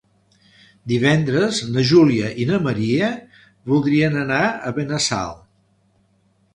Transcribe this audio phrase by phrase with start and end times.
[0.91, 3.13] Divendres na Júlia i na Maria
[3.75, 4.43] voldrien anar
[4.73, 5.41] a Benassal.